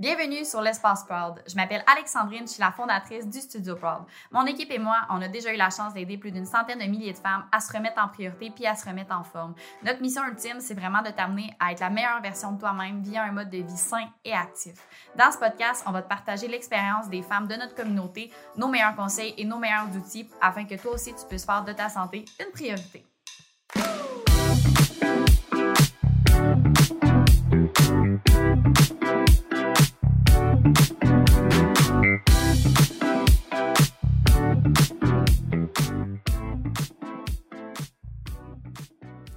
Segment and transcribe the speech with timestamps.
[0.00, 1.42] Bienvenue sur l'Espace Proud.
[1.48, 4.04] Je m'appelle Alexandrine, je suis la fondatrice du Studio Proud.
[4.30, 6.84] Mon équipe et moi, on a déjà eu la chance d'aider plus d'une centaine de
[6.84, 9.56] milliers de femmes à se remettre en priorité puis à se remettre en forme.
[9.82, 13.24] Notre mission ultime, c'est vraiment de t'amener à être la meilleure version de toi-même via
[13.24, 14.74] un mode de vie sain et actif.
[15.16, 18.94] Dans ce podcast, on va te partager l'expérience des femmes de notre communauté, nos meilleurs
[18.94, 22.24] conseils et nos meilleurs outils afin que toi aussi tu puisses faire de ta santé
[22.38, 23.04] une priorité.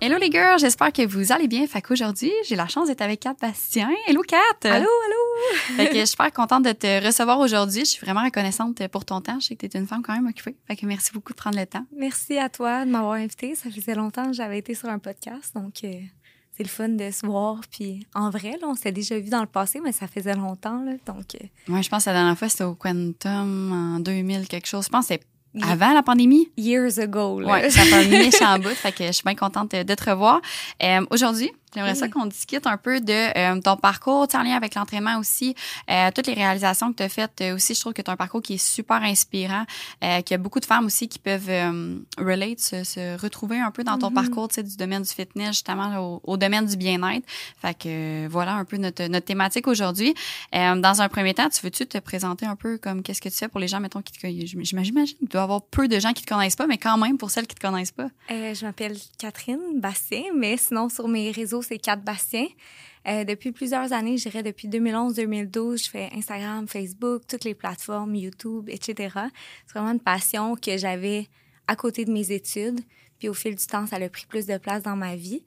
[0.03, 1.67] Hello les girls, j'espère que vous allez bien.
[1.67, 3.87] Fait qu'aujourd'hui, j'ai la chance d'être avec Kat Bastien.
[4.07, 4.37] Hello Kat!
[4.63, 5.75] Allô, allô!
[5.75, 7.81] Fait que je suis super contente de te recevoir aujourd'hui.
[7.81, 9.39] Je suis vraiment reconnaissante pour ton temps.
[9.39, 10.55] Je sais que tu es une femme quand même occupée.
[10.67, 11.85] Fait que merci beaucoup de prendre le temps.
[11.95, 13.53] Merci à toi de m'avoir invitée.
[13.53, 15.93] Ça faisait longtemps que j'avais été sur un podcast, donc euh,
[16.57, 17.61] c'est le fun de se voir.
[17.71, 20.81] Puis en vrai, là, on s'est déjà vu dans le passé, mais ça faisait longtemps,
[20.83, 21.35] là, donc...
[21.35, 24.85] Euh, Ouais, je pense que la dernière fois, c'était au Quantum en 2000 quelque chose.
[24.85, 25.13] Je pense que
[25.61, 26.49] avant la pandémie?
[26.57, 27.51] years ago, là.
[27.51, 28.69] Ouais, ça fait un méchant bout.
[28.69, 30.41] Fait que je suis bien contente de te revoir.
[30.81, 32.11] Euh, Aujourd'hui, j'aimerais ça Oui.
[32.11, 35.55] qu'on discute un peu de euh, ton parcours, en lien avec l'entraînement aussi,
[35.89, 37.73] euh, toutes les réalisations que tu as faites euh, aussi.
[37.73, 39.65] Je trouve que tu as un parcours qui est super inspirant,
[40.03, 43.59] euh, qu'il y a beaucoup de femmes aussi qui peuvent euh, relate, se, se retrouver
[43.59, 44.15] un peu dans ton Mhm.
[44.15, 47.25] parcours, tu sais, du domaine du fitness, justement, au, au domaine du bien-être.
[47.61, 50.13] Fait que voilà un peu notre, notre thématique aujourd'hui.
[50.55, 53.35] Euh, dans un premier temps, tu veux-tu te présenter un peu comme qu'est-ce que tu
[53.35, 54.49] fais pour les gens, mettons, qui te connaissent?
[54.49, 57.17] J'imagine qu'il doit y avoir peu de gens qui te connaissent pas, mais quand même,
[57.17, 58.07] pour celles qui te connaissent pas.
[58.31, 62.45] Euh, je m'appelle Catherine Bastien, mais sinon, sur mes réseaux, c'est Cat Bastien.
[63.05, 68.69] Depuis plusieurs années, je dirais depuis 2011-2012, je fais Instagram, Facebook, toutes les plateformes, YouTube,
[68.69, 69.15] etc.
[69.65, 71.27] C'est vraiment une passion que j'avais
[71.67, 72.81] à côté de mes études.
[73.17, 75.43] Puis au fil du temps, ça a pris plus de place dans ma vie.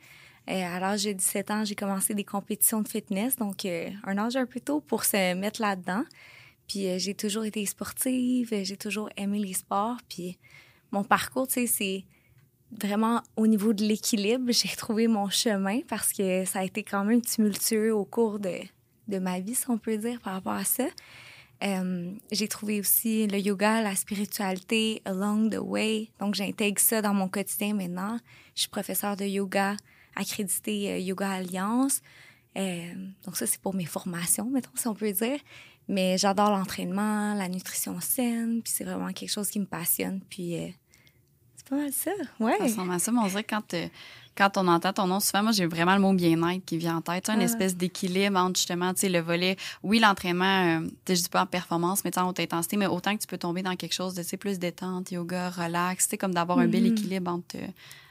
[0.50, 4.18] Euh, à l'âge de 17 ans, j'ai commencé des compétitions de fitness, donc euh, un
[4.18, 6.04] âge un peu tôt pour se mettre là-dedans.
[6.68, 9.96] Puis euh, j'ai toujours été sportive, j'ai toujours aimé les sports.
[10.08, 10.38] Puis
[10.92, 12.04] mon parcours, tu sais, c'est
[12.80, 17.04] vraiment au niveau de l'équilibre, j'ai trouvé mon chemin parce que ça a été quand
[17.04, 18.58] même tumultueux au cours de,
[19.08, 20.86] de ma vie, si on peut dire, par rapport à ça.
[21.62, 26.10] Euh, j'ai trouvé aussi le yoga, la spiritualité along the way.
[26.20, 28.18] Donc, j'intègre ça dans mon quotidien maintenant.
[28.54, 29.76] Je suis professeure de yoga
[30.16, 32.02] accréditée euh, Yoga Alliance.
[32.56, 32.92] Euh,
[33.24, 35.38] donc, ça, c'est pour mes formations, mettons, si on peut dire.
[35.88, 40.20] Mais j'adore l'entraînement, la nutrition saine, puis c'est vraiment quelque chose qui me passionne.
[40.28, 40.74] Puis,
[41.64, 42.10] c'est pas mal ça,
[42.40, 42.56] ouais.
[42.58, 43.88] Ça ressemble à ça, mais on dirait que quand, euh,
[44.36, 47.00] quand on entend ton nom, souvent, moi, j'ai vraiment le mot bien-être qui vient en
[47.00, 47.24] tête.
[47.24, 47.44] Tu sais, Une Ah.
[47.44, 51.28] espèce d'équilibre entre, justement, tu sais, le volet, oui, l'entraînement, euh, tu sais, je dis
[51.28, 53.94] pas en performance, mais en haute intensité, mais autant que tu peux tomber dans quelque
[53.94, 56.88] chose de, tu sais, plus détente, yoga, relax, tu sais, comme d'avoir un bel Mhm.
[56.92, 57.66] équilibre entre, euh,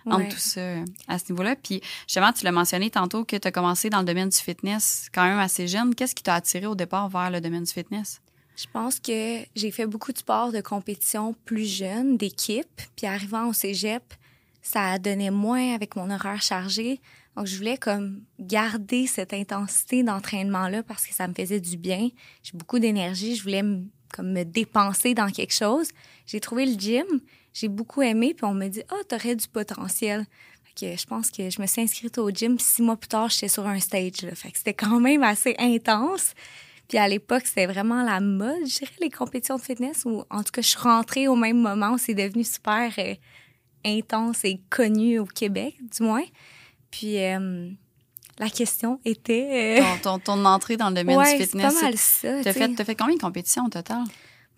[0.06, 0.30] entre Ouais.
[0.30, 1.56] tout ça euh, à ce niveau-là.
[1.56, 5.10] Puis, justement, tu l'as mentionné tantôt que tu as commencé dans le domaine du fitness
[5.14, 5.94] quand même assez jeune.
[5.96, 8.20] Qu'est-ce qui t'a attiré au départ vers le domaine du fitness?
[8.56, 12.82] Je pense que j'ai fait beaucoup de sports de compétition plus jeune, d'équipe.
[12.96, 14.04] Puis arrivant au cégep,
[14.62, 17.02] ça donnait moins avec mon horaire chargé.
[17.36, 22.10] Donc, je voulais comme garder cette intensité d'entraînement-là parce que ça me faisait du bien.
[22.44, 23.36] J'ai beaucoup d'énergie.
[23.36, 25.90] Je voulais me, comme me dépenser dans quelque chose.
[26.28, 27.06] J'ai trouvé le gym.
[27.54, 28.36] J'ai beaucoup aimé.
[28.36, 30.26] Puis on me dit, ah, t'aurais du potentiel.
[30.80, 32.60] Je pense que je me suis inscrite au gym.
[32.60, 34.28] Six mois plus tard, j'étais sur un stage.
[34.36, 36.34] Fait que c'était quand même assez intense.
[36.88, 40.04] Puis à l'époque, c'était vraiment la mode, je dirais, les compétitions de fitness.
[40.06, 43.16] Ou en tout cas, je suis rentrée au même moment où c'est devenu super euh,
[43.86, 46.24] intense et connu au Québec, du moins.
[46.92, 47.70] Puis euh,
[48.38, 49.80] la question était...
[49.80, 51.82] euh, Ton, ton, ton entrée dans le domaine ouais, du c'est pas fitness.
[51.82, 52.44] mal ça.
[52.44, 54.04] T'as fait, t'as fait combien de compétitions au total?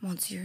[0.01, 0.43] Mon Dieu,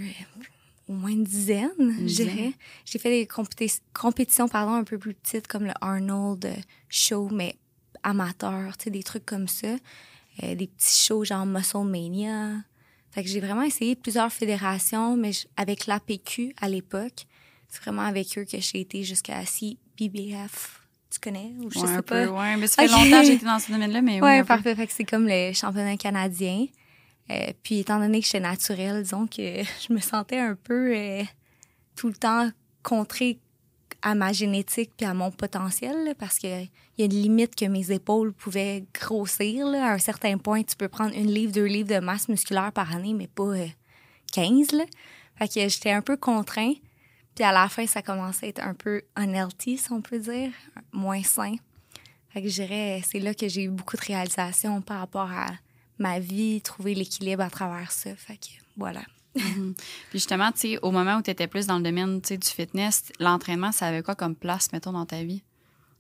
[0.89, 2.53] au moins une dizaine, je dirais.
[2.85, 6.49] J'ai fait des compéti- compétitions pardon, un peu plus petites, comme le Arnold
[6.89, 7.57] Show, mais
[8.03, 9.69] amateur, tu sais, des trucs comme ça.
[10.43, 12.53] Euh, des petits shows genre Muscle Mania.
[13.11, 17.27] Fait que j'ai vraiment essayé plusieurs fédérations, mais je- avec l'APQ à l'époque.
[17.69, 20.81] C'est vraiment avec eux que j'ai été jusqu'à CBBF.
[21.11, 21.53] Tu connais?
[21.59, 22.27] Ou je ouais, sais un pas?
[22.27, 22.57] peu, ouais.
[22.57, 24.21] Mais ça fait longtemps que été dans ce domaine-là, mais.
[24.23, 24.75] Ouais, parfait.
[24.77, 26.67] Fait que c'est comme le championnat canadien.
[27.31, 31.23] Euh, puis étant donné que j'étais naturelle, disons que je me sentais un peu euh,
[31.97, 32.51] tout le temps
[32.83, 33.39] contrée
[34.03, 37.55] à ma génétique puis à mon potentiel là, parce que il y a une limite
[37.55, 39.91] que mes épaules pouvaient grossir là.
[39.91, 42.95] à un certain point tu peux prendre une livre deux livres de masse musculaire par
[42.95, 43.67] année mais pas euh,
[44.33, 44.85] 15 là.
[45.37, 46.75] fait que j'étais un peu contraint
[47.35, 50.51] puis à la fin ça commençait à être un peu unhealthy si on peut dire
[50.93, 51.57] moins sain
[52.33, 55.49] fait que je dirais, c'est là que j'ai eu beaucoup de réalisations par rapport à
[55.99, 58.15] ma vie, trouver l'équilibre à travers ça.
[58.15, 59.03] Fait que voilà.
[59.35, 59.75] Mhm.
[60.11, 63.05] Puis justement, tu sais, au moment où tu étais plus dans le domaine du fitness,
[63.21, 65.43] l'entraînement, ça avait quoi comme place, mettons, dans ta vie?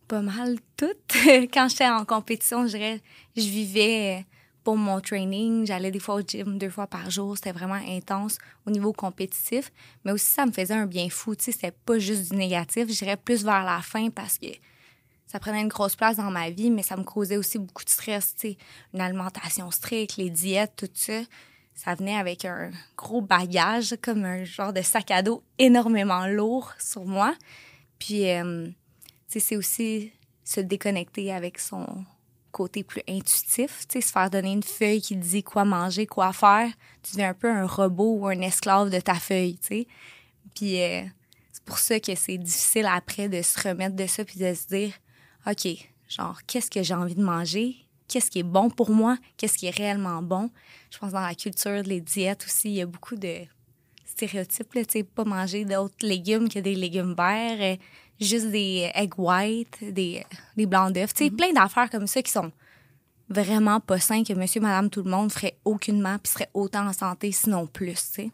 [0.08, 0.86] Pas mal tout.
[1.52, 3.00] Quand j'étais en compétition, je dirais,
[3.36, 4.26] je vivais
[4.64, 7.36] pour mon training, j'allais des fois au gym deux fois par jour.
[7.36, 9.70] C'était vraiment intense au niveau compétitif.
[10.04, 11.34] Mais aussi, ça me faisait un bien fou.
[11.34, 12.88] Tu sais, c'était pas juste du négatif.
[12.88, 14.48] J'irais plus vers la fin parce que
[15.26, 17.88] ça prenait une grosse place dans ma vie, mais ça me causait aussi beaucoup de
[17.88, 18.34] stress.
[18.34, 18.58] Tu sais,
[18.92, 21.20] une alimentation stricte, les diètes, tout ça.
[21.82, 26.74] Ça venait avec un gros bagage, comme un genre de sac à dos énormément lourd
[26.78, 27.34] sur moi.
[27.98, 28.68] Puis, euh,
[29.26, 30.12] c'est aussi
[30.44, 32.04] se déconnecter avec son
[32.52, 36.70] côté plus intuitif, se faire donner une feuille qui dit quoi manger, quoi faire,
[37.02, 39.86] tu deviens un peu un robot ou un esclave de ta feuille, tu sais.
[40.54, 41.02] Puis euh,
[41.50, 44.66] c'est pour ça que c'est difficile après de se remettre de ça puis de se
[44.66, 44.92] dire,
[45.46, 45.66] OK,
[46.10, 47.86] genre, qu'est-ce que j'ai envie de manger?
[48.10, 49.16] Qu'est-ce qui est bon pour moi?
[49.36, 50.50] Qu'est-ce qui est réellement bon?
[50.90, 53.36] Je pense dans la culture, les diètes aussi, il y a beaucoup de
[54.04, 57.76] stéréotypes, tu sais, pas manger d'autres légumes que des légumes verts, euh,
[58.20, 60.24] juste des egg white, des,
[60.56, 61.14] des blancs d'œufs.
[61.14, 61.36] Tu sais, mm-hmm.
[61.36, 62.50] plein d'affaires comme ça qui sont
[63.28, 66.92] vraiment pas sains que monsieur, madame, tout le monde ferait aucunement puis serait autant en
[66.92, 68.30] santé, sinon plus, tu sais.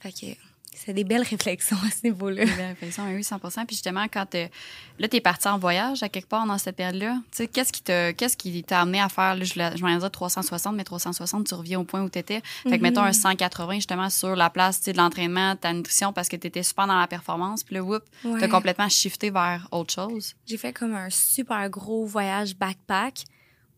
[0.00, 0.26] Fait que
[0.74, 2.44] c'est des belles réflexions à ce niveau-là.
[2.44, 6.08] Des belles réflexions, oui, 100% Puis justement, quand là, tu es parti en voyage à
[6.08, 9.08] quelque part dans cette période-là, tu sais, qu'est-ce qui t'a qu'est-ce qui t'a amené à
[9.08, 12.40] faire, je, je m'en dire 360, mais 360, tu reviens au point où tu étais.
[12.62, 12.80] Fait que, mm-hmm.
[12.80, 16.62] mettons, un 180 justement sur la place de l'entraînement, ta nutrition, parce que tu étais
[16.62, 17.64] super dans la performance.
[17.64, 20.34] Puis là, whoop, tu as complètement shifté vers autre chose.
[20.46, 23.24] J'ai fait comme un super gros voyage backpack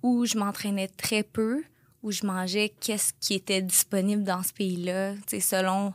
[0.02, 1.62] où je m'entraînais très peu,
[2.02, 5.92] où je mangeais qu'est-ce qui était disponible dans ce pays-là, tu sais, selon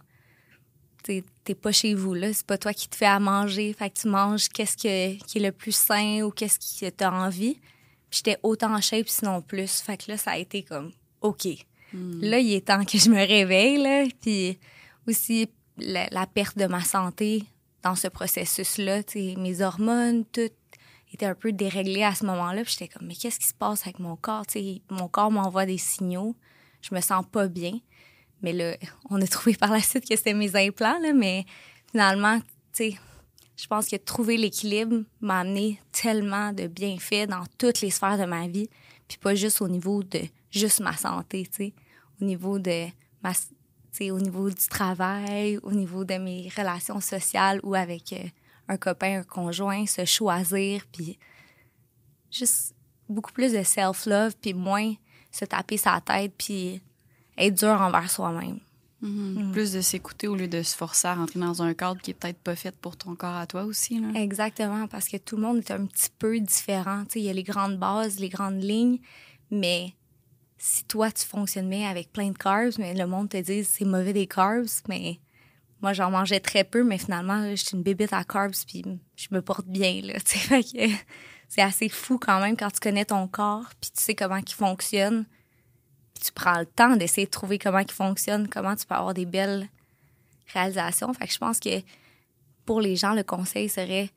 [1.04, 2.34] t'es pas chez vous, là.
[2.34, 3.74] C'est pas toi qui te fais à manger.
[3.74, 7.60] Fait que tu manges qu'est-ce qui est le plus sain ou qu'est-ce qui t'a envie.
[8.12, 9.82] J'étais autant en shape, sinon plus.
[9.82, 11.48] Fait que là, ça a été comme, OK.
[11.94, 12.22] Hmm.
[12.22, 14.06] Là, il est temps que je me réveille, là.
[14.22, 14.60] Puis
[15.08, 17.44] aussi, la, perte de ma santé
[17.84, 20.52] dans ce processus-là, mes hormones, tout
[21.14, 22.64] était un peu déréglé à ce moment-là.
[22.64, 24.46] Puis j'étais comme, mais qu'est-ce qui se passe avec mon corps?
[24.46, 26.36] T'sais, mon corps m'envoie des signaux.
[26.82, 27.80] Je me sens pas bien.
[28.42, 28.76] Mais là,
[29.10, 31.46] on a trouvé par la suite que c'était mes implants, là, mais
[31.92, 32.46] finalement, tu
[32.92, 32.96] sais,
[33.58, 38.26] je pense que trouver l'équilibre m'a amené tellement de bienfaits dans toutes les sphères de
[38.26, 38.70] ma vie,
[39.08, 41.74] puis pas juste au niveau de juste ma santé, tu sais,
[42.20, 42.88] au niveau de
[43.24, 43.34] ma
[44.00, 48.24] au niveau du travail, au niveau de mes relations sociales ou avec euh,
[48.70, 51.20] un copain, un conjoint, se choisir, puis
[52.32, 52.74] juste
[53.10, 54.94] beaucoup plus de self-love, puis moins
[55.30, 56.82] se taper sa tête, puis
[57.42, 58.60] être dur envers soi-même.
[59.04, 59.44] Mm-hmm.
[59.48, 59.52] Mm.
[59.52, 62.14] Plus de s'écouter au lieu de se forcer à rentrer dans un cadre qui est
[62.14, 64.00] peut-être pas fait pour ton corps à toi aussi.
[64.00, 64.20] Là.
[64.20, 67.04] Exactement, parce que tout le monde est un petit peu différent.
[67.16, 69.00] Il y a les grandes bases, les grandes lignes,
[69.50, 69.94] mais
[70.58, 73.86] si toi, tu fonctionnes bien avec plein de carbs, mais le monde te dit c'est
[73.86, 75.20] mauvais des carbs, mais
[75.82, 78.84] moi, j'en mangeais très peu, mais finalement, je suis une bébête à carbs, puis
[79.16, 80.02] je me porte bien.
[80.04, 80.14] Là,
[81.50, 84.54] c'est assez fou quand même quand tu connais ton corps, puis tu sais comment il
[84.54, 85.26] fonctionne
[86.22, 89.26] tu prends le temps d'essayer de trouver comment il fonctionne, comment tu peux avoir des
[89.26, 89.68] belles
[90.54, 91.14] réalisations.
[91.14, 91.82] Fait que je pense que
[92.66, 94.10] pour les gens, le conseil serait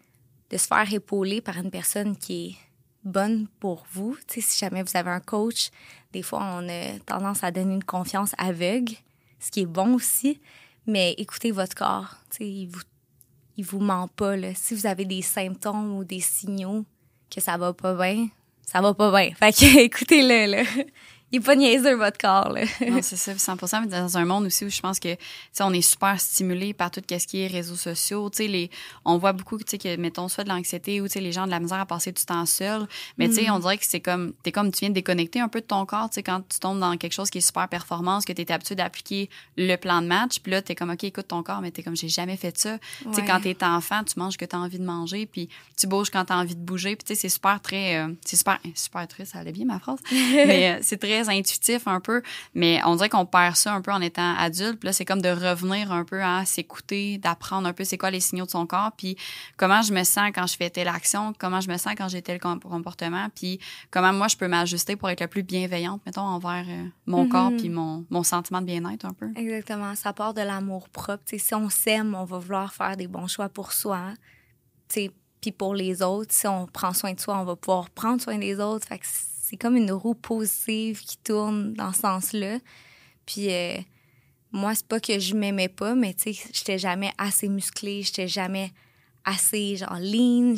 [0.50, 2.56] de se faire épauler par une personne qui est
[3.04, 4.16] bonne pour vous.
[4.28, 5.70] Si jamais vous avez un coach,
[6.12, 8.94] des fois, on a tendance à donner une confiance aveugle,
[9.40, 10.40] ce qui est bon aussi.
[10.86, 12.16] Mais écoutez votre corps.
[12.30, 12.82] Tu il vous,
[13.56, 14.36] il vous ment pas.
[14.54, 16.84] Si vous avez des symptômes ou des signaux
[17.30, 18.28] que ça va pas bien,
[18.66, 19.34] ça va pas bien.
[19.34, 20.64] Fait que écoutez-le.
[21.34, 22.50] Il est pas niaiseux, votre corps.
[22.50, 22.62] Là.
[22.88, 25.16] non, c'est ça, 100 Mais dans un monde aussi où je pense que,
[25.60, 28.30] on est super stimulé par tout ce qui est réseaux sociaux.
[28.30, 28.70] Tu sais, les,
[29.04, 31.46] on voit beaucoup, tu sais, que, mettons, soit de l'anxiété ou, tu sais, les gens
[31.46, 32.86] de la misère à passer du temps seul.
[33.18, 33.62] Mais, tu sais, on mm.
[33.62, 36.08] dirait que c'est comme, t'es comme, tu viens de déconnecter un peu de ton corps,
[36.08, 38.52] tu sais, quand tu tombes dans quelque chose qui est super performance, que tu es
[38.52, 40.38] habitué d'appliquer le plan de match.
[40.38, 42.78] Puis là, t'es comme, OK, écoute ton corps, mais t'es comme, j'ai jamais fait ça.
[43.02, 46.10] Tu sais, quand t'es enfant, tu manges que t'as envie de manger, puis tu bouges
[46.10, 46.94] quand t'as envie de bouger.
[46.94, 49.80] Puis, tu sais, c'est super très, euh, c'est super, super triste, ça allait bien ma
[49.80, 49.98] phrase.
[50.12, 52.22] mais euh, c'est très intuitif un peu,
[52.54, 54.80] mais on dirait qu'on perd ça un peu en étant adulte.
[54.80, 58.10] Puis là, c'est comme de revenir un peu à s'écouter, d'apprendre un peu c'est quoi
[58.10, 59.16] les signaux de son corps, puis
[59.56, 62.22] comment je me sens quand je fais telle action, comment je me sens quand j'ai
[62.22, 66.64] tel comportement, puis comment moi je peux m'ajuster pour être la plus bienveillante, mettons, envers
[66.68, 67.56] euh, mon corps mm-hmm.
[67.58, 69.28] puis mon, mon sentiment de bien-être un peu.
[69.36, 69.94] Exactement.
[69.94, 71.22] Ça part de l'amour propre.
[71.36, 74.14] si on s'aime, on va vouloir faire des bons choix pour soi.
[74.88, 78.38] Puis pour les autres, si on prend soin de soi, on va pouvoir prendre soin
[78.38, 78.86] des autres.
[78.86, 79.06] Fait que
[79.44, 82.60] c'est comme une roue positive qui tourne dans ce sens-là.
[83.26, 83.76] Puis euh,
[84.52, 88.26] moi, c'est pas que je m'aimais pas, mais tu sais, j'étais jamais assez musclée, j'étais
[88.26, 88.72] jamais
[89.22, 90.54] assez genre lean.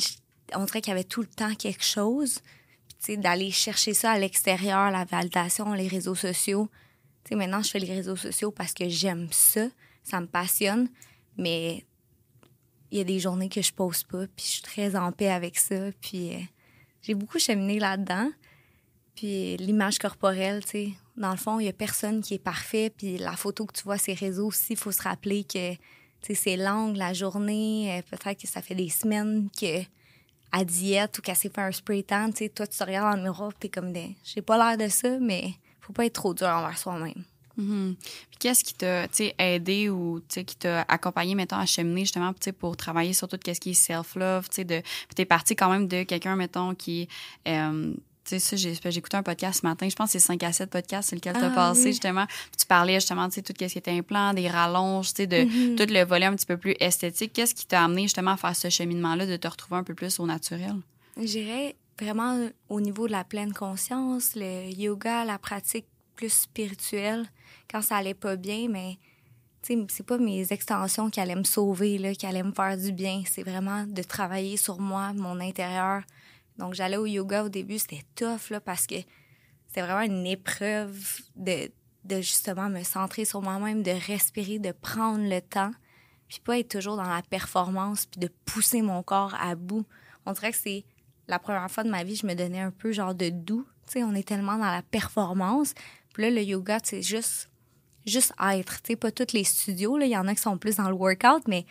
[0.55, 2.39] On dirait qu'il y avait tout le temps quelque chose.
[2.87, 6.69] Puis tu sais, d'aller chercher ça à l'extérieur, la validation, les réseaux sociaux.
[7.25, 9.67] Tu sais, maintenant, je fais les réseaux sociaux parce que j'aime ça,
[10.05, 10.89] ça me passionne,
[11.37, 11.85] mais
[12.93, 15.31] il y a des journées que je pose pas, puis je suis très en paix
[15.31, 16.39] avec ça, puis euh,
[17.03, 18.31] j'ai beaucoup cheminé là-dedans.
[19.17, 22.93] Puis l'image corporelle, tu sais, dans le fond, il y a personne qui est parfait.
[22.97, 25.75] Puis la photo que tu vois, ces réseaux aussi, il faut se rappeler que
[26.35, 27.99] c'est l'angle, la journée.
[27.99, 29.83] Euh, peut-être que ça fait des semaines que
[30.53, 32.31] à diète ou qu'elle s'est fait un spray tan.
[32.31, 34.15] Tu sais, toi, tu te regardes dans le miroir t'es comme des...
[34.23, 37.25] J'ai pas l'air de ça, mais faut pas être trop dur envers soi-même.
[37.59, 37.95] Mm-hmm.
[37.97, 39.07] Puis qu'est-ce qui t'a
[39.39, 43.71] aidé ou qui t'a accompagné, mettons, à cheminer justement pour travailler sur tout ce qui
[43.71, 44.49] est self-love?
[44.51, 47.09] Tu es parti quand même de quelqu'un, mettons, qui.
[47.49, 47.95] Euh,
[48.27, 50.71] tu sais, j'ai, écouté un podcast ce matin, je pense que c'est 5 à 7
[50.71, 52.27] podcasts, c'est lequel tu as ah, passé, justement.
[52.59, 55.37] tu parlais justement, tu sais, tout ce qui était implant, des rallonges, tu sais, de
[55.37, 55.77] mm-hmm.
[55.77, 57.33] tout le volet un petit peu plus esthétique.
[57.33, 60.19] Qu'est-ce qui t'a amené justement à faire ce cheminement-là, de te retrouver un peu plus
[60.19, 60.75] au naturel?
[61.23, 67.27] J'irais vraiment au niveau de la pleine conscience, le yoga, la pratique plus spirituelle,
[67.71, 68.99] quand ça allait pas bien, mais
[69.63, 73.23] c'est pas mes extensions qui allaient me sauver, là, qui allaient me faire du bien.
[73.27, 76.03] C'est vraiment de travailler sur moi, mon intérieur,
[76.59, 78.97] donc, j'allais au yoga au début, c'était tough, là, parce que
[79.67, 81.71] c'était vraiment une épreuve de,
[82.09, 85.73] justement me centrer sur moi-même, de respirer, de prendre le temps,
[86.29, 89.85] puis pas être toujours dans la performance, puis de pousser mon corps à bout.
[90.25, 90.85] On dirait que c'est
[91.29, 93.67] la première fois de ma vie, je me donnais un peu genre de doux.
[93.87, 95.75] Tu sais, on est tellement dans la performance.
[96.15, 97.51] Puis là, le yoga, c'est juste,
[98.07, 98.83] juste être.
[98.83, 100.95] Tu sais, pas tous les studios, il y en a qui sont plus dans le
[100.95, 101.67] workout, mais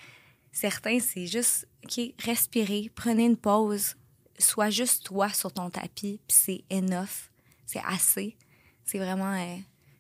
[0.52, 3.96] certains, c'est juste, OK, respirer, prenez une pause,
[4.40, 7.30] sois juste toi sur ton tapis, puis c'est enough,
[7.66, 8.38] c'est assez.
[8.84, 9.58] C'est vraiment euh,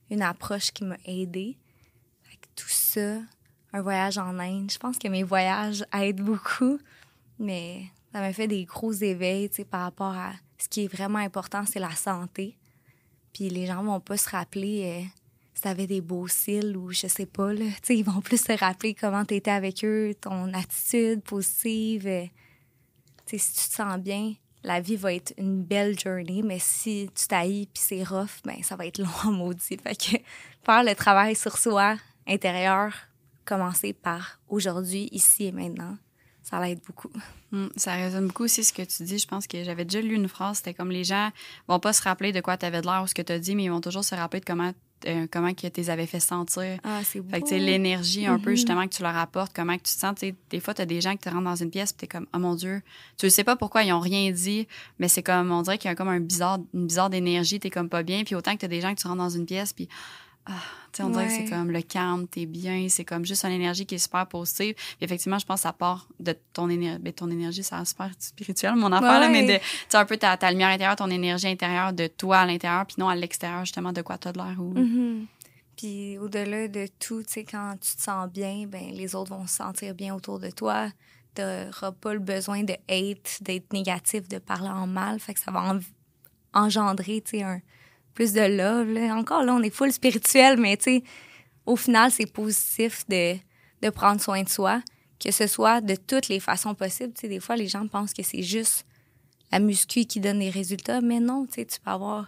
[0.10, 1.58] une approche qui m'a aidée.
[2.56, 3.20] tout ça,
[3.74, 6.80] un voyage en Inde, je pense que mes voyages aident beaucoup,
[7.39, 11.65] mais ça m'a fait des gros éveils, par rapport à ce qui est vraiment important,
[11.65, 12.58] c'est la santé.
[13.34, 15.06] Puis les gens vont pas se rappeler euh,
[15.54, 17.65] si t'avais des beaux cils ou je sais pas, là.
[17.89, 22.08] Ils vont plus se rappeler comment t'étais avec eux, ton attitude positive.
[22.08, 22.25] Euh,
[23.25, 27.27] si tu te sens bien, la vie va être une belle journey, mais si tu
[27.27, 29.77] t'haïs puis c'est rough, ben ça va être long maudit.
[29.77, 30.17] Fait que
[30.63, 32.94] faire le travail sur soi intérieur,
[33.46, 35.98] commencer par aujourd'hui, ici et maintenant,
[36.41, 37.12] ça l'aide beaucoup.
[37.51, 39.20] Hmm, ça résonne beaucoup aussi ce que tu dis.
[39.20, 41.32] Je pense que j'avais déjà lu une phrase, c'était comme les gens
[41.67, 43.39] vont pas se rappeler de quoi tu avais de l'air ou ce que tu as
[43.39, 44.72] dit, mais ils vont toujours se rappeler de comment
[45.05, 46.79] euh, comment que tu les avais fait sentir.
[46.83, 47.29] Ah, c'est beau.
[47.29, 48.55] Fait que, l'énergie un peu, mm-hmm.
[48.55, 50.15] justement, que tu leur apportes, comment que tu te sens.
[50.19, 52.27] des fois, tu as des gens qui te rentrent dans une pièce, tu es comme,
[52.33, 52.81] oh mon Dieu,
[53.17, 54.67] tu ne sais pas pourquoi ils ont rien dit,
[55.00, 57.67] mais c'est comme, on dirait qu'il y a comme un bizarre, une bizarre d'énergie, tu
[57.67, 58.24] es comme pas bien.
[58.24, 59.88] Puis autant que tu as des gens que tu rentres dans une pièce, puis
[60.48, 60.52] ah,
[61.00, 63.96] on dirait que c'est comme le calme, t'es bien, c'est comme juste une énergie qui
[63.96, 64.75] est super positive.
[65.02, 67.00] effectivement, je pense que ça part de ton énergie.
[67.02, 69.60] Ben, ton énergie, c'est super spirituel, mon affaire, mais de,
[69.90, 72.96] tu un peu ta, ta, lumière intérieure, ton énergie intérieure de toi à l'intérieur, puis
[73.00, 74.56] non à l'extérieur, justement, de quoi tu as de l'air.
[74.60, 74.74] Ou...
[74.74, 75.25] Mm-hmm.
[75.78, 79.48] Puis au-delà de tout, tu sais, quand tu te sens bien, ben les autres vont
[79.48, 80.90] se sentir bien autour de toi.
[81.36, 85.20] Tu n'auras pas le besoin de hate, d'être négatif, de parler en mal.
[85.20, 85.78] Fait que ça va
[86.54, 87.60] engendrer, tu sais, un
[88.15, 88.98] plus de love.
[89.12, 91.03] Encore là, on est full spirituel, mais tu sais,
[91.67, 93.36] au final, c'est positif de,
[93.84, 94.81] de prendre soin de soi,
[95.19, 97.13] que ce soit de toutes les façons possibles.
[97.13, 98.86] Tu des fois, les gens pensent que c'est juste
[99.51, 102.27] la muscu qui donne les résultats, mais non, tu sais, tu peux avoir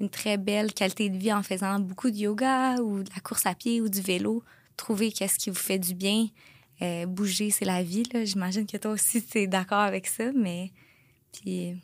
[0.00, 3.46] une très belle qualité de vie en faisant beaucoup de yoga ou de la course
[3.46, 4.42] à pied ou du vélo.
[4.76, 6.26] Trouver qu'est-ce qui vous fait du bien.
[6.82, 8.04] Euh, bouger, c'est la vie.
[8.24, 10.32] J'imagine que toi aussi, tu es d'accord avec ça.
[10.34, 10.72] Mais
[11.32, 11.76] puis,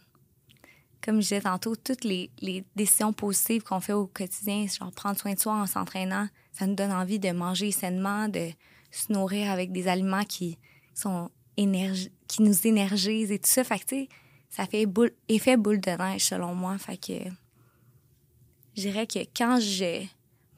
[1.06, 5.16] comme je disais tantôt, toutes les, les décisions positives qu'on fait au quotidien, genre prendre
[5.16, 8.50] soin de soi en s'entraînant, ça nous donne envie de manger sainement, de
[8.90, 10.58] se nourrir avec des aliments qui
[10.94, 13.64] sont qui nous énergisent et tout ça.
[13.64, 14.08] Fait
[14.50, 16.76] ça fait boule, effet boule de neige selon moi.
[16.76, 17.30] Fait que
[18.74, 20.04] je dirais que quand je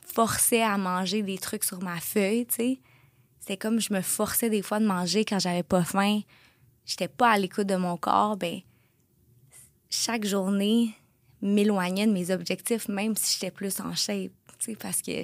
[0.01, 2.81] forçais à manger des trucs sur ma feuille, tu sais,
[3.39, 6.21] c'est comme je me forçais des fois de manger quand j'avais pas faim,
[6.87, 8.61] j'étais pas à l'écoute de mon corps, ben
[9.91, 10.95] chaque journée
[11.41, 14.33] m'éloignait de mes objectifs, même si j'étais plus en shape,
[14.81, 15.23] parce que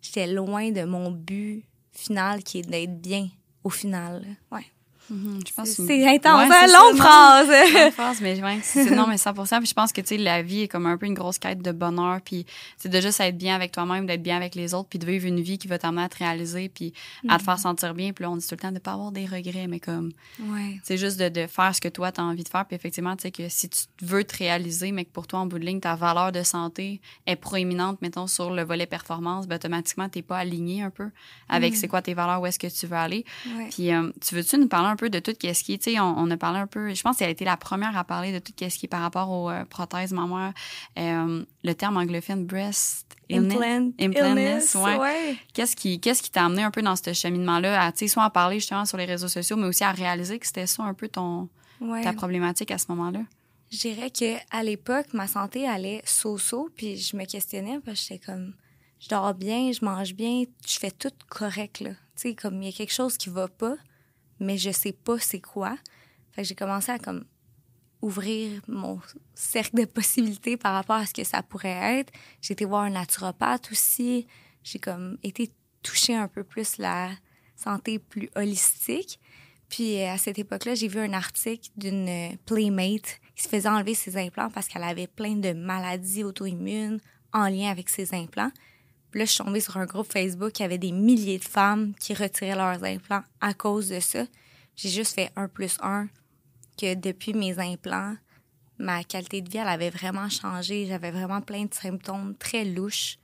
[0.00, 3.28] j'étais loin de mon but final qui est d'être bien
[3.62, 4.24] au final.
[4.50, 4.66] Ouais.
[5.10, 7.48] Mhm, c'est intense, ouais, longue phrase.
[7.48, 9.58] longue phrase, mais ouais, non, mais 100%.
[9.58, 11.60] Puis je pense que, tu sais, la vie est comme un peu une grosse quête
[11.60, 12.20] de bonheur.
[12.24, 12.46] Puis
[12.78, 15.26] c'est de juste être bien avec toi-même, d'être bien avec les autres, puis de vivre
[15.26, 16.94] une vie qui va t'amener à te réaliser, puis
[17.28, 17.60] à te faire mhm.
[17.60, 18.12] sentir bien.
[18.12, 20.80] Puis là, on dit tout le temps de pas avoir des regrets, mais comme, ouais.
[20.82, 22.64] c'est juste de, de, faire ce que toi, tu as envie de faire.
[22.64, 25.46] Puis effectivement, tu sais, que si tu veux te réaliser, mais que pour toi, en
[25.46, 29.56] bout de ligne, ta valeur de santé est proéminente, mettons, sur le volet performance, ben,
[29.56, 31.10] automatiquement, t'es pas aligné un peu
[31.48, 31.78] avec mhm.
[31.78, 33.24] c'est quoi tes valeurs, où est-ce que tu veux aller.
[33.70, 36.00] Puis euh, tu veux-tu nous parler un peu de tout ce qui est, tu sais,
[36.00, 38.38] on, a parlé un peu, je pense qu'elle a été la première à parler de
[38.38, 40.52] tout ce qui est par rapport aux euh, prothèses mammaires.
[40.98, 45.36] Euh, le terme anglophone breast Implant, illness, ouais.
[45.54, 48.24] Qu'est-ce qui qu'est-ce qui t'a amené un peu dans ce cheminement-là à, tu sais, soit
[48.24, 50.94] en parler justement sur les réseaux sociaux, mais aussi à réaliser que c'était ça un
[50.94, 51.48] peu ton
[52.02, 53.20] ta problématique à ce moment-là?
[53.70, 58.06] Je dirais que à l'époque, ma santé allait so-so, puis je me questionnais parce que
[58.08, 58.54] j'étais comme,
[59.00, 61.90] je dors bien, je mange bien, je fais tout correct, là.
[61.90, 63.74] Tu sais, comme il y a quelque chose qui va pas,
[64.40, 65.76] mais je sais pas c'est quoi.
[66.36, 67.24] Que j'ai commencé à comme
[68.02, 69.00] ouvrir mon
[69.34, 72.12] cercle de possibilités par rapport à ce que ça pourrait être.
[72.42, 74.26] J'ai été voir un naturopathe aussi.
[74.62, 75.50] J'ai comme été
[75.82, 77.10] toucher un peu plus la
[77.56, 79.20] santé plus holistique.
[79.68, 83.94] Puis euh, à cette époque-là, j'ai vu un article d'une playmate qui se faisait enlever
[83.94, 87.00] ses implants parce qu'elle avait plein de maladies auto-immunes
[87.32, 88.50] en lien avec ses implants.
[89.14, 91.94] Puis là, je suis tombée sur un groupe Facebook qui avait des milliers de femmes
[92.00, 94.24] qui retiraient leurs implants à cause de ça.
[94.74, 96.08] J'ai juste fait un plus un
[96.76, 98.16] que depuis mes implants,
[98.76, 100.86] ma qualité de vie, elle avait vraiment changé.
[100.86, 103.18] J'avais vraiment plein de symptômes très louches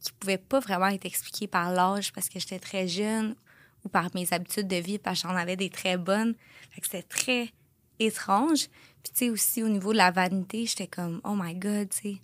[0.00, 3.36] qui pouvaient pas vraiment être expliqués par l'âge parce que j'étais très jeune
[3.84, 6.34] ou par mes habitudes de vie parce que j'en avais des très bonnes.
[6.72, 7.52] Fait c'était très
[8.00, 8.66] étrange.
[9.04, 11.98] Puis tu sais aussi au niveau de la vanité, j'étais comme oh my god, tu
[11.98, 12.16] sais,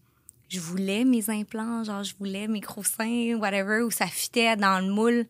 [0.53, 4.85] je voulais mes implants, genre je voulais mes gros seins, whatever, où ça fitait dans
[4.85, 5.27] le moule.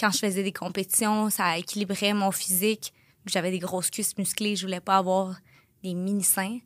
[0.00, 2.92] Quand je faisais des compétitions, ça équilibrait mon physique.
[3.26, 5.36] J'avais des grosses cuisses musclées, je voulais pas avoir
[5.84, 6.58] des mini seins.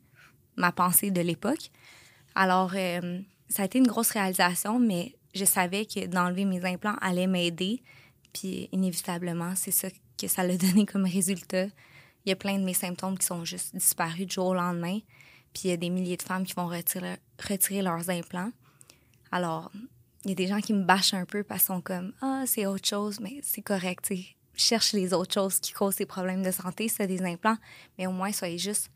[0.55, 1.69] Ma pensée de l'époque.
[2.33, 6.97] Alors euh, ça a été une grosse réalisation, mais je savais que d'enlever mes implants
[6.99, 7.83] allait m'aider.
[8.33, 11.65] Puis inévitablement, c'est ça que ça l'a donné comme résultat.
[12.25, 14.97] Il y a plein de mes symptômes qui sont juste disparus du jour au lendemain.
[15.53, 18.51] Puis il y a des milliers de femmes qui vont retirer, leurs implants.
[19.31, 19.71] Alors,
[20.25, 22.43] il y a des gens qui me bâchent un peu parce qu'ils sont comme Ah,
[22.45, 24.11] c'est autre chose, mais c'est correct.
[24.55, 27.57] Cherche les autres choses qui causent ces problèmes de santé, c'est des implants.
[27.97, 28.89] Mais au moins, soyez juste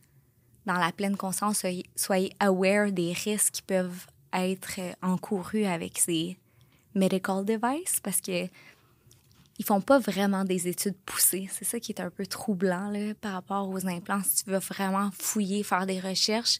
[0.65, 6.37] dans la pleine conscience, soyez, soyez aware des risques qui peuvent être encourus avec ces
[6.93, 8.47] medical devices parce que
[9.59, 11.49] ils font pas vraiment des études poussées.
[11.51, 14.21] C'est ça qui est un peu troublant là, par rapport aux implants.
[14.23, 16.59] Si tu veux vraiment fouiller, faire des recherches,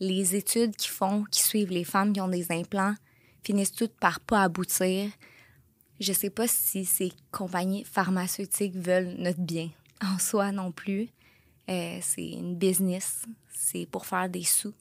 [0.00, 2.94] les études qui font, qui suivent les femmes qui ont des implants,
[3.42, 5.10] finissent toutes par pas aboutir.
[6.00, 9.70] Je sais pas si ces compagnies pharmaceutiques veulent notre bien
[10.02, 11.08] en soi non plus.
[11.70, 14.74] Euh, c'est une business, c'est pour faire des sous.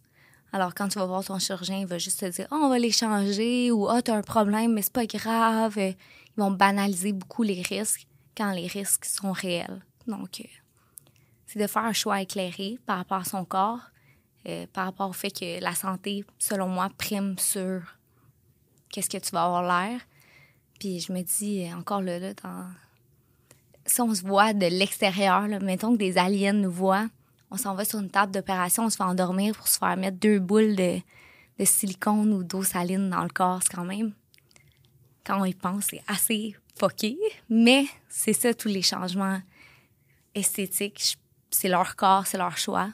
[0.51, 2.77] Alors, quand tu vas voir ton chirurgien, il va juste te dire oh, on va
[2.77, 5.77] les changer ou oh, tu as un problème, mais c'est pas grave
[6.35, 9.83] ils vont banaliser beaucoup les risques quand les risques sont réels.
[10.07, 10.47] Donc, euh,
[11.45, 13.91] c'est de faire un choix éclairé par rapport à son corps,
[14.47, 17.81] euh, par rapport au fait que la santé, selon moi, prime sur
[18.89, 20.01] qu'est-ce que tu vas avoir l'air.
[20.79, 22.33] Puis je me dis, euh, encore là, là
[23.85, 27.07] si on se voit de l'extérieur, mettons que des aliens nous voient,
[27.51, 30.17] on s'en va sur une table d'opération, on se fait endormir pour se faire mettre
[30.17, 30.99] deux boules de,
[31.59, 34.13] de silicone ou d'eau saline dans le corps, c'est quand même
[35.25, 37.17] quand on y pense, c'est assez fucké.
[37.49, 39.41] Mais c'est ça, tous les changements
[40.35, 41.17] esthétiques.
[41.51, 42.89] C'est leur corps, c'est leur choix.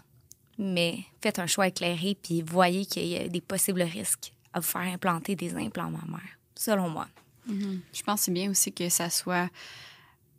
[0.58, 4.68] Mais faites un choix éclairé, puis voyez qu'il y a des possibles risques à vous
[4.68, 7.08] faire implanter des implants mammaires, selon moi.
[7.50, 7.80] Mm-hmm.
[7.94, 9.50] Je pense que c'est bien aussi que ça soit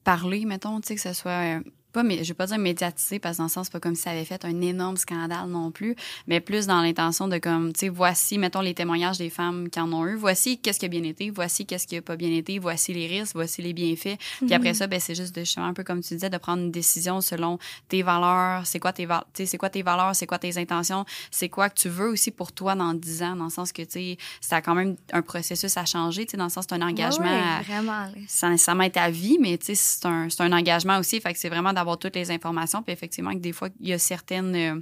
[0.04, 3.38] parlé, mettons, que ça soit euh, pas, mais je vais pas dire médiatisé parce que
[3.38, 5.96] dans le sens, c'est pas comme si ça avait fait un énorme scandale non plus,
[6.26, 9.80] mais plus dans l'intention de comme, tu sais, voici, mettons, les témoignages des femmes qui
[9.80, 12.30] en ont eu, voici qu'est-ce qui a bien été, voici qu'est-ce qui a pas bien
[12.30, 14.18] été, voici les risques, voici les bienfaits.
[14.38, 14.74] Puis après mhm.
[14.74, 17.20] ça, ben, c'est juste de, justement, un peu comme tu disais, de prendre une décision
[17.20, 21.48] selon tes valeurs, c'est quoi tes, c'est quoi tes valeurs, c'est quoi tes intentions, c'est
[21.48, 23.90] quoi que tu veux aussi pour toi dans 10 ans, dans le sens que, tu
[23.90, 26.82] sais, ça quand même un processus à changer, tu sais, dans le sens, c'est un
[26.82, 27.24] engagement.
[27.24, 28.08] Ouais, vraiment.
[28.28, 31.48] Ça, ça ta vie, mais, tu sais, c'est un, un engagement aussi, fait que c'est
[31.48, 32.82] vraiment d'avoir toutes les informations.
[32.82, 34.80] Puis effectivement, que des fois, il y a certaines, euh,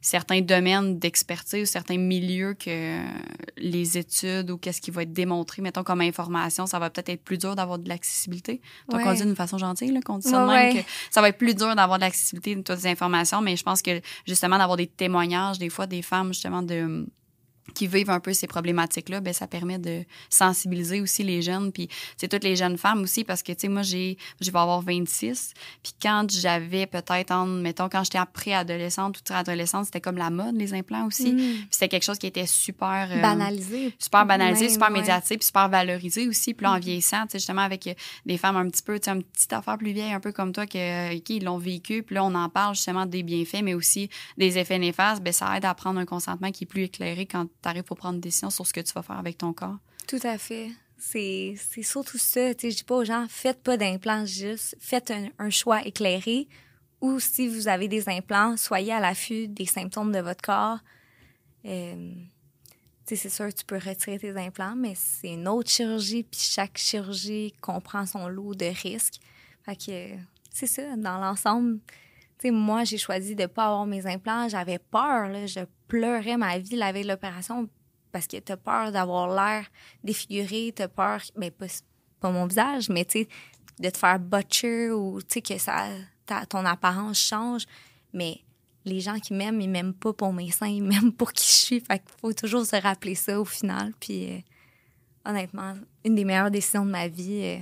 [0.00, 3.00] certains domaines d'expertise, certains milieux que
[3.56, 7.24] les études ou qu'est-ce qui va être démontré, mettons comme information, ça va peut-être être
[7.24, 8.60] plus dur d'avoir de l'accessibilité.
[8.88, 11.38] Donc, on dit d'une façon gentille, là, qu'on dit ça même, que ça va être
[11.38, 14.76] plus dur d'avoir de l'accessibilité de toutes ces informations, mais je pense que justement d'avoir
[14.76, 17.06] des témoignages, des fois, des femmes, justement, de
[17.74, 21.88] qui vivent un peu ces problématiques-là, ben ça permet de sensibiliser aussi les jeunes, puis
[22.16, 24.80] c'est toutes les jeunes femmes aussi, parce que, tu sais, moi, j'ai, je vais avoir
[24.80, 30.30] 26, puis quand j'avais peut-être, en, mettons, quand j'étais préadolescente ou adolescente, c'était comme la
[30.30, 31.36] mode, les implants aussi, mm.
[31.36, 33.08] puis c'était quelque chose qui était super...
[33.10, 33.94] Euh, banalisé.
[33.98, 36.80] Super banalisé, super médiatisé, puis super valorisé aussi, puis là, en mm.
[36.80, 39.52] vieillissant, tu sais, justement, avec euh, des femmes un petit peu, tu sais, une petite
[39.52, 42.48] affaire plus vieille, un peu comme toi, que, qui l'ont vécu, puis là, on en
[42.48, 44.08] parle justement des bienfaits, mais aussi
[44.38, 47.46] des effets néfastes, ben ça aide à prendre un consentement qui est plus éclairé quand
[47.72, 49.78] tu pour prendre une décision sur ce que tu vas faire avec ton corps.
[50.06, 50.70] Tout à fait.
[50.98, 52.50] C'est surtout ça.
[52.50, 56.48] Je dis pas aux gens, faites pas d'implants juste, faites un, choix éclairé.
[57.00, 60.78] Ou si vous avez des implants, soyez à l'affût des symptômes de votre corps.
[61.66, 62.14] Euh,
[63.06, 67.52] c'est sûr, tu peux retirer tes implants, mais c'est une autre chirurgie, puis chaque chirurgie
[67.60, 69.20] comprend son lot de risques.
[69.66, 70.16] Fait que
[70.50, 71.80] c'est ça, dans l'ensemble,
[72.50, 74.48] moi, j'ai choisi de pas avoir mes implants.
[74.48, 75.46] J'avais peur, là.
[75.46, 77.68] Je pleurais ma vie la veille de l'opération
[78.12, 79.66] parce que t'as peur d'avoir l'air
[80.04, 81.66] défiguré, t'as peur, ben pas,
[82.20, 83.28] pas mon visage, mais tu sais,
[83.80, 85.88] de te faire butcher ou tu sais que ça,
[86.48, 87.64] ton apparence change.
[88.12, 88.40] Mais
[88.84, 91.54] les gens qui m'aiment, ils m'aiment pas pour mes seins, ils m'aiment pour qui je
[91.54, 91.80] suis.
[91.80, 93.92] Fait qu'il faut toujours se rappeler ça au final.
[93.98, 94.38] Puis euh,
[95.24, 97.58] honnêtement, une des meilleures décisions de ma vie, euh,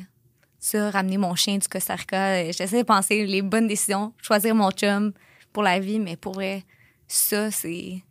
[0.58, 2.35] ça, ramener mon chien du Costa Rica.
[2.35, 5.12] Euh, j'essaie de penser les bonnes décisions, choisir mon chum
[5.52, 6.64] pour la vie, mais pour vrai,
[7.08, 8.02] ça, c'est,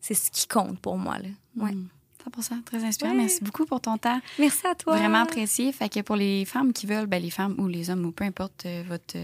[0.00, 1.18] c'est ce qui compte pour moi.
[1.18, 1.28] Là.
[1.56, 1.72] Ouais.
[2.38, 2.62] 100 mm.
[2.64, 3.14] très inspirant.
[3.14, 4.20] Merci beaucoup pour ton temps.
[4.38, 4.96] Merci à toi.
[4.96, 5.72] Vraiment apprécié.
[5.72, 8.24] Fait que pour les femmes qui veulent, ben, les femmes ou les hommes ou peu
[8.24, 9.16] importe votre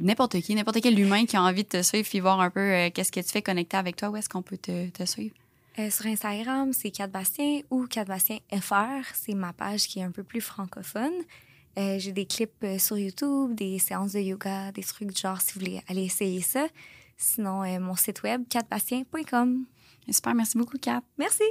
[0.00, 2.60] n'importe qui, n'importe quel humain qui a envie de te suivre puis voir un peu
[2.60, 5.34] euh, qu'est-ce que tu fais connecter avec toi, où est-ce qu'on peut te, te suivre?
[5.78, 9.04] Euh, sur Instagram, c'est Cat Bastien ou Cat Bastien FR.
[9.14, 11.12] C'est ma page qui est un peu plus francophone.
[11.78, 15.52] Euh, j'ai des clips sur YouTube, des séances de yoga, des trucs du genre si
[15.52, 16.66] vous voulez aller essayer ça.
[17.18, 19.64] Sinon, mon site web, catbastien.com.
[20.12, 21.02] Super, merci beaucoup, Kat.
[21.18, 21.42] Merci.